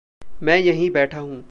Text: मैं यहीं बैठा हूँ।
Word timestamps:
मैं 0.43 0.57
यहीं 0.57 0.89
बैठा 0.91 1.19
हूँ। 1.19 1.39